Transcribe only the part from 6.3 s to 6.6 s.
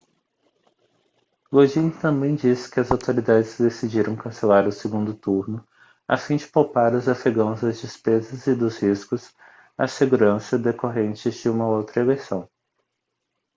de